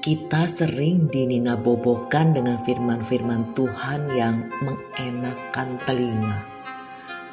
[0.00, 6.40] Kita sering dininabobokan dengan firman-firman Tuhan yang mengenakan telinga.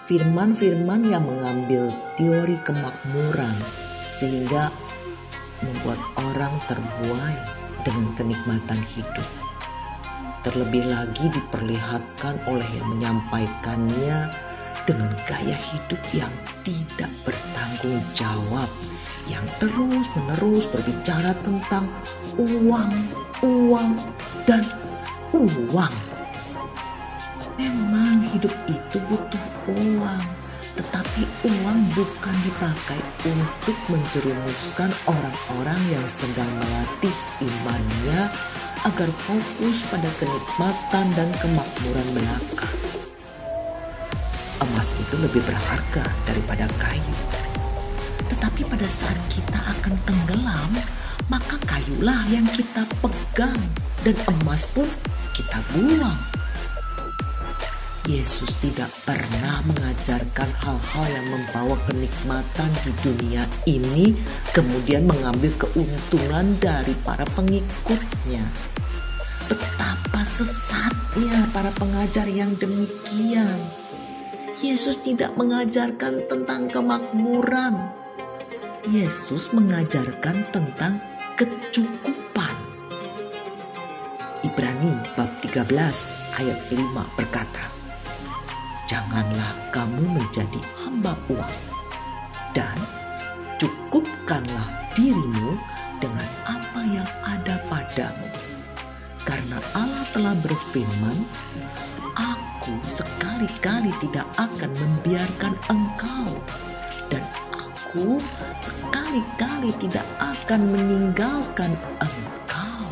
[0.04, 3.56] Firman-firman yang mengambil teori kemakmuran
[4.12, 4.68] sehingga
[5.64, 7.38] membuat orang terbuai
[7.88, 9.30] dengan kenikmatan hidup.
[10.44, 14.28] Terlebih lagi diperlihatkan oleh yang menyampaikannya
[14.88, 16.32] dengan gaya hidup yang
[16.64, 18.72] tidak bertanggung jawab
[19.28, 21.92] yang terus-menerus berbicara tentang
[22.40, 22.92] uang,
[23.44, 23.92] uang,
[24.48, 24.64] dan
[25.36, 25.96] uang.
[27.60, 30.24] Memang hidup itu butuh uang,
[30.80, 38.32] tetapi uang bukan dipakai untuk menjerumuskan orang-orang yang sedang melatih imannya
[38.88, 42.97] agar fokus pada kenikmatan dan kemakmuran belaka.
[44.58, 47.18] Emas itu lebih berharga daripada kayu
[48.38, 50.72] tetapi pada saat kita akan tenggelam,
[51.26, 53.58] maka kayulah yang kita pegang
[54.06, 54.86] dan emas pun
[55.34, 56.22] kita buang.
[58.06, 64.14] Yesus tidak pernah mengajarkan hal-hal yang membawa kenikmatan di dunia ini,
[64.54, 68.46] kemudian mengambil keuntungan dari para pengikutnya.
[69.50, 73.87] Betapa sesatnya para pengajar yang demikian.
[74.58, 77.94] Yesus tidak mengajarkan tentang kemakmuran,
[78.90, 80.98] Yesus mengajarkan tentang
[81.38, 82.58] kecukupan.
[84.42, 85.62] Ibrani bab 13
[86.42, 86.74] ayat 5
[87.14, 87.70] berkata,
[88.90, 91.58] Janganlah kamu menjadi hamba uang
[92.58, 92.82] dan
[93.62, 95.54] cukupkanlah dirimu
[96.02, 98.26] dengan apa yang ada padamu.
[99.22, 101.30] Karena Allah telah berfirman,
[102.68, 106.36] Aku sekali-kali tidak akan membiarkan engkau
[107.08, 107.24] dan
[107.56, 108.20] aku
[108.60, 111.72] sekali-kali tidak akan meninggalkan
[112.04, 112.84] engkau.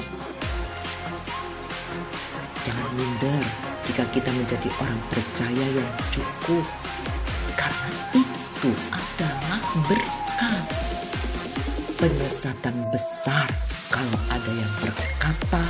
[2.63, 3.43] Jangan minder
[3.83, 6.64] jika kita menjadi orang percaya yang cukup,
[7.59, 9.59] karena itu adalah
[9.91, 10.65] berkat.
[11.99, 13.52] Penyesatan besar
[13.91, 15.67] kalau ada yang berkata,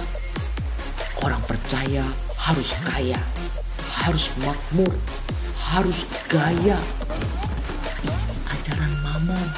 [1.26, 2.06] orang percaya
[2.38, 3.18] harus kaya,
[4.06, 4.94] harus makmur,
[5.58, 6.78] harus gaya,
[8.54, 9.50] ajaran mamon,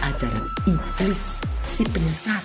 [0.00, 1.36] ajaran iblis
[1.68, 2.40] si penyesat.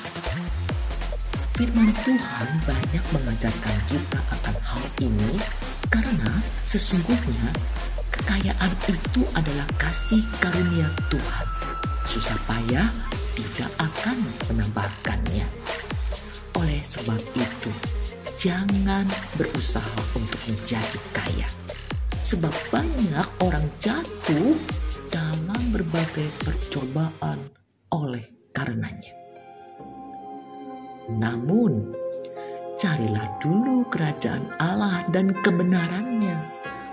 [1.56, 5.40] Firman Tuhan banyak mengajarkan kita akan hal ini
[5.88, 7.56] karena sesungguhnya
[8.12, 11.46] kekayaan itu adalah kasih karunia Tuhan.
[12.04, 12.92] Susah payah
[13.32, 14.20] tidak akan
[14.52, 15.61] menambahkannya.
[18.42, 19.06] Jangan
[19.38, 21.46] berusaha untuk menjadi kaya.
[22.26, 24.58] Sebab banyak orang jatuh
[25.14, 27.38] dalam berbagai percobaan
[27.94, 29.14] oleh karenanya.
[31.22, 31.94] Namun,
[32.82, 36.42] carilah dulu kerajaan Allah dan kebenarannya,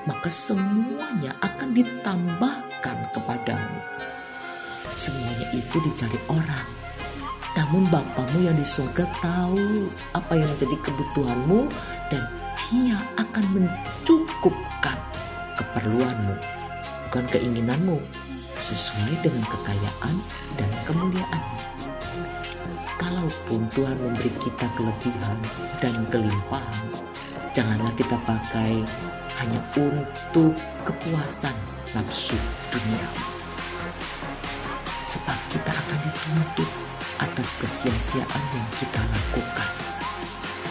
[0.04, 3.80] maka semuanya akan ditambahkan kepadamu.
[4.92, 6.68] Semuanya itu dicari orang,
[7.58, 11.66] namun Bapamu yang di surga tahu apa yang menjadi kebutuhanmu
[12.06, 12.22] dan
[12.70, 14.98] dia akan mencukupkan
[15.58, 16.38] keperluanmu
[17.08, 17.96] bukan keinginanmu,
[18.60, 20.16] sesuai dengan kekayaan
[20.60, 21.64] dan kemuliaannya.
[23.00, 25.38] Kalaupun Tuhan memberi kita kelebihan
[25.80, 26.86] dan kelimpahan,
[27.56, 28.84] janganlah kita pakai
[29.40, 30.52] hanya untuk
[30.84, 31.56] kepuasan
[31.96, 32.36] nafsu
[32.76, 33.37] dunia.
[37.38, 39.70] Atas kesia-siaan yang kita lakukan.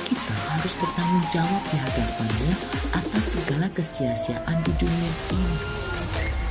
[0.04, 2.54] Kita harus bertanggung jawab di hadapannya
[2.92, 5.58] atas segala kesia-siaan di dunia ini.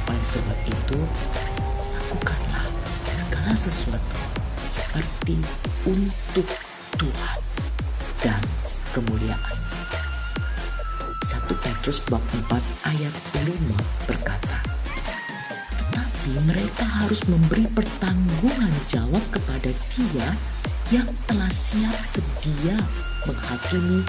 [0.09, 1.00] Oleh sebab itu,
[2.00, 2.65] lakukanlah
[3.12, 4.21] segala sesuatu
[4.72, 5.37] seperti
[5.84, 6.49] untuk
[6.97, 7.38] Tuhan
[8.25, 8.41] dan
[8.97, 9.56] kemuliaan.
[11.28, 12.56] 1 Petrus bab 4
[12.88, 13.53] ayat 5
[14.09, 14.66] berkata,
[16.26, 20.34] Tetapi mereka harus memberi pertanggungan jawab kepada dia
[20.90, 22.75] yang telah siap sedia
[23.23, 24.02] menghakimi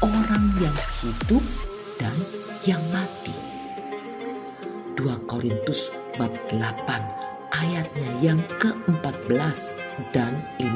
[0.00, 0.72] orang yang
[1.04, 1.44] hidup
[2.00, 2.16] dan
[2.64, 3.36] yang mati.
[4.96, 6.56] 2 Korintus bab 8
[7.52, 9.60] ayatnya yang ke-14
[10.16, 10.72] dan 15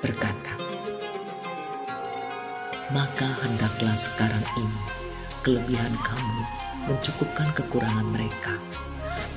[0.00, 0.52] berkata
[2.96, 4.78] Maka hendaklah sekarang ini
[5.44, 6.40] kelebihan kamu
[6.88, 8.56] mencukupkan kekurangan mereka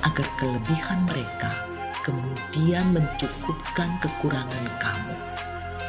[0.06, 1.52] agar kelebihan mereka
[2.06, 5.18] kemudian mencukupkan kekurangan kamu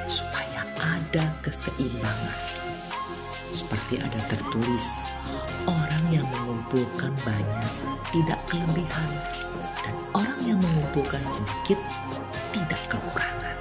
[0.08, 2.56] supaya ada keseimbangan
[3.56, 4.86] seperti ada tertulis,
[5.64, 7.74] orang yang mengumpulkan banyak
[8.12, 9.10] tidak kelebihan,
[9.80, 11.80] dan orang yang mengumpulkan sedikit
[12.52, 13.56] tidak kekurangan.